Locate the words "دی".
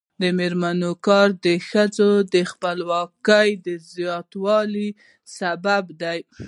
6.01-6.19